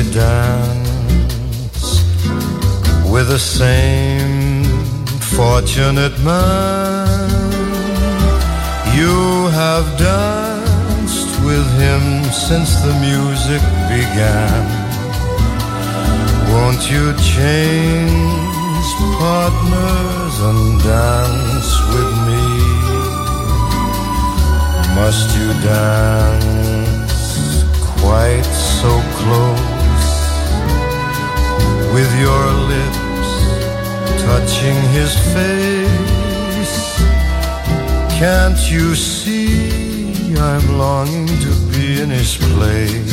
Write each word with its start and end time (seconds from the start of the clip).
every 0.00 0.12
dance 0.12 2.02
with 3.10 3.28
the 3.28 3.38
same 3.38 4.64
fortunate 5.36 6.18
man? 6.20 7.18
You 8.96 9.48
have 9.60 9.86
danced 9.98 11.32
with 11.44 11.66
him 11.78 12.24
since 12.32 12.70
the 12.82 12.94
music 13.00 13.62
began. 13.88 14.64
Won't 16.52 16.90
you 16.90 17.14
change 17.36 18.86
partners 19.18 20.34
and 20.50 20.82
dance 20.82 21.72
with 21.92 22.12
me? 22.28 22.46
Must 24.94 25.28
you 25.38 25.48
dance 25.62 27.64
quite 28.00 28.48
so 28.80 28.90
close 29.16 29.79
with 31.94 32.12
your 32.18 32.46
lips 32.72 33.30
touching 34.22 34.78
his 34.96 35.12
face? 35.34 37.00
Can't 38.18 38.60
you 38.70 38.94
see 38.94 40.34
I'm 40.40 40.78
longing 40.78 41.26
to 41.26 41.52
be 41.72 42.00
in 42.00 42.08
his 42.08 42.36
place? 42.36 43.12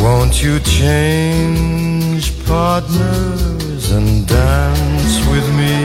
Won't 0.00 0.42
you 0.42 0.60
change 0.60 2.24
partners 2.46 3.90
and 3.90 4.26
dance 4.26 5.14
with 5.28 5.48
me? 5.56 5.76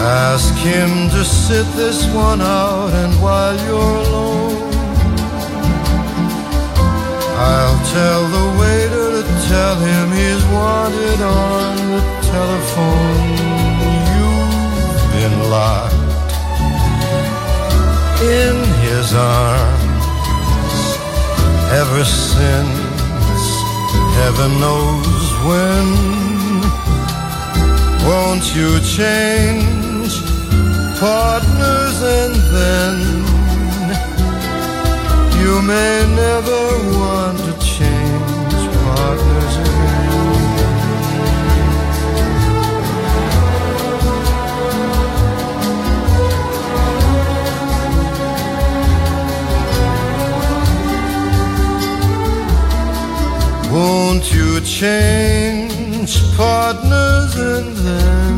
Ask 0.00 0.54
him 0.56 1.10
to 1.10 1.24
sit 1.24 1.66
this 1.76 2.06
one 2.14 2.40
out, 2.40 2.90
and 2.92 3.12
while 3.22 3.56
you're 3.66 3.96
alone, 4.06 4.37
I'll 7.40 7.78
tell 7.86 8.22
the 8.36 8.46
waiter 8.58 9.22
to 9.22 9.34
tell 9.48 9.76
him 9.76 10.10
he's 10.10 10.44
wanted 10.46 11.20
on 11.22 11.76
the 11.92 12.02
telephone. 12.34 13.28
You've 14.12 15.04
been 15.14 15.36
locked 15.48 15.94
in 18.20 18.54
his 18.82 19.14
arms 19.14 19.88
ever 21.70 22.04
since 22.04 22.88
heaven 24.18 24.58
knows 24.58 25.26
when. 25.46 25.86
Won't 28.08 28.46
you 28.56 28.80
change 28.80 30.12
partners 30.98 32.02
and 32.02 32.34
then 32.52 33.37
you 35.48 35.62
may 35.62 36.04
never 36.14 36.62
want 37.00 37.38
to 37.38 37.52
change 37.76 38.62
partners 38.84 39.54
again? 39.64 40.12
Won't 53.72 54.26
you 54.34 54.60
change 54.60 56.12
partners 56.36 57.32
and 57.54 57.68
then 57.86 58.36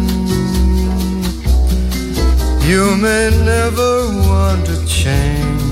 you 2.71 2.85
may 3.05 3.31
never 3.52 3.93
want 4.29 4.64
to 4.67 4.76
change 4.87 5.69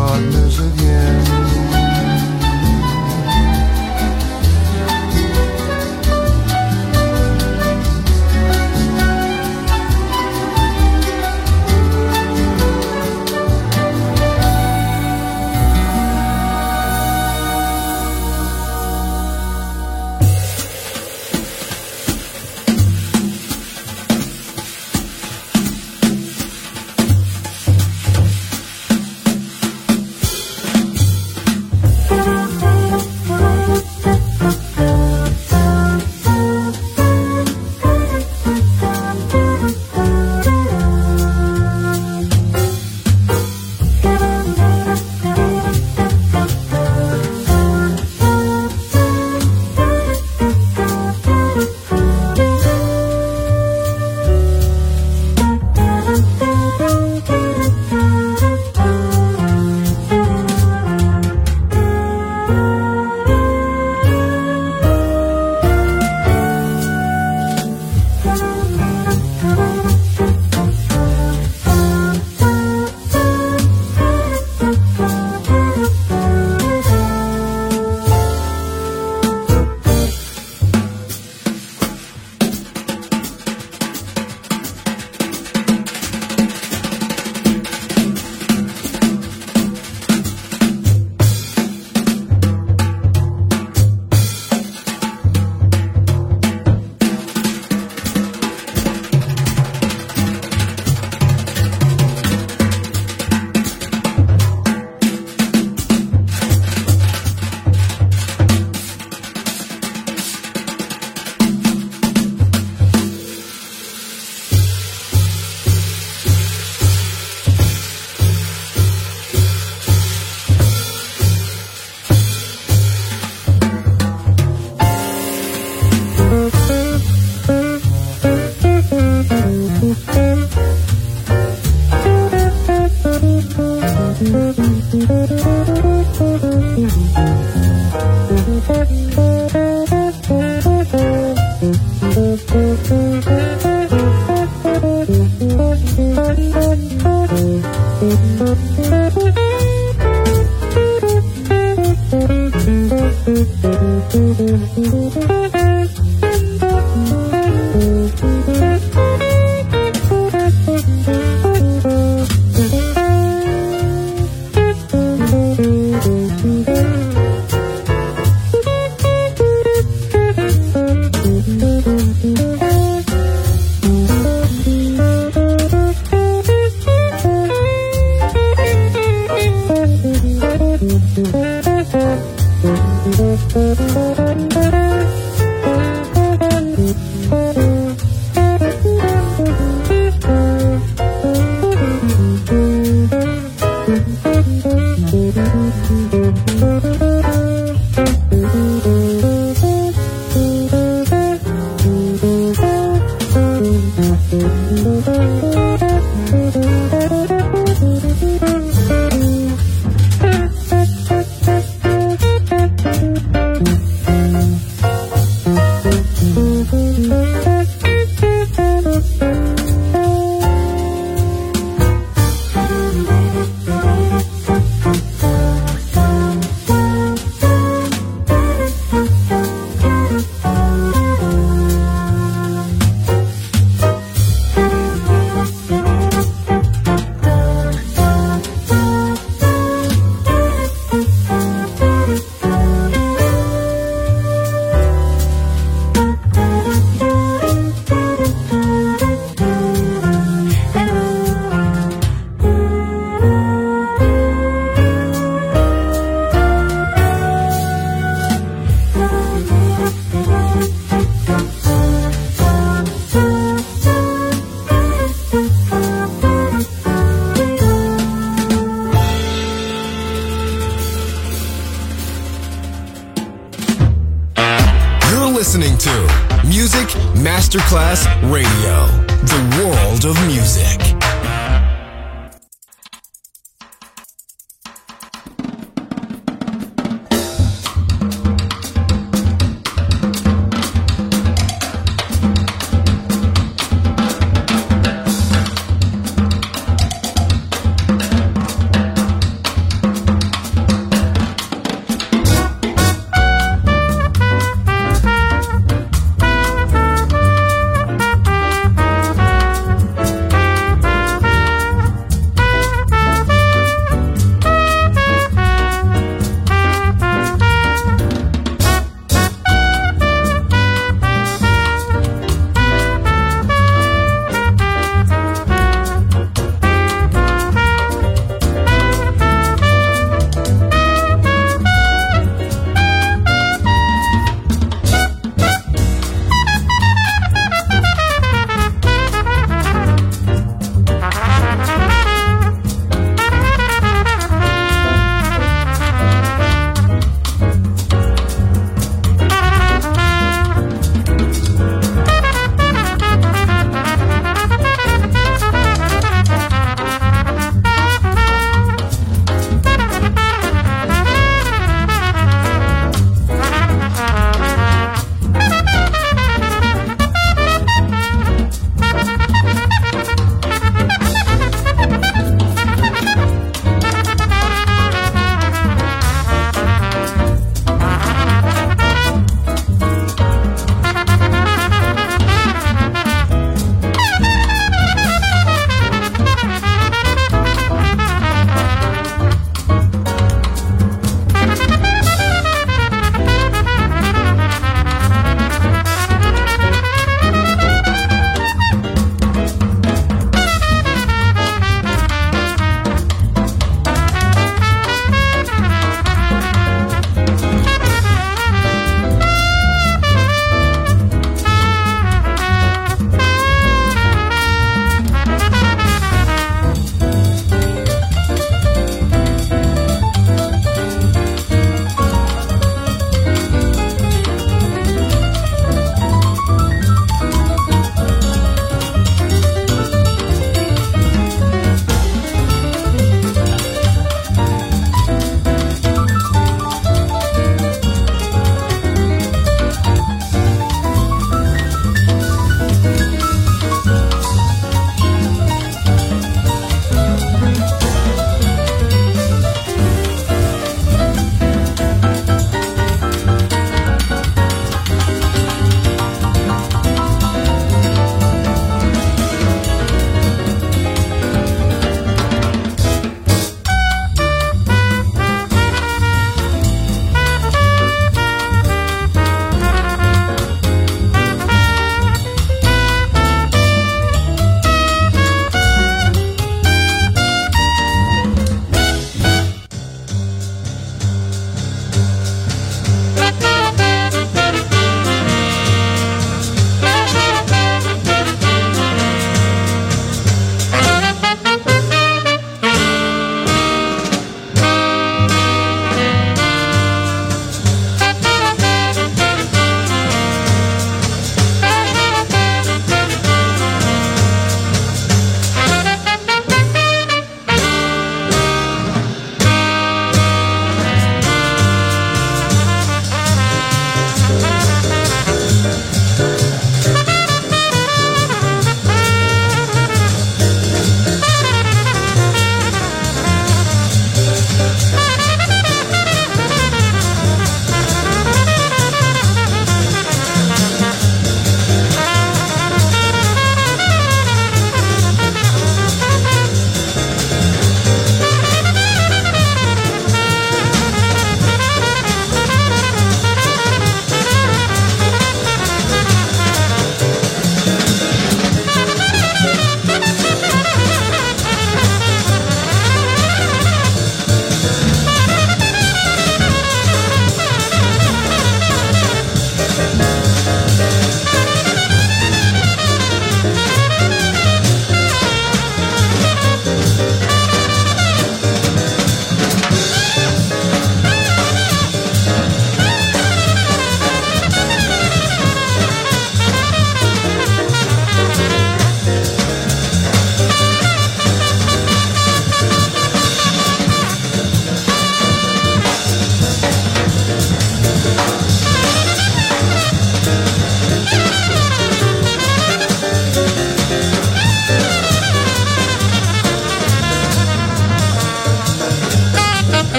partners 0.00 0.58
again? 0.60 1.49